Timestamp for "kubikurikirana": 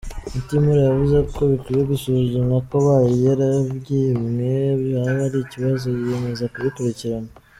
6.53-7.29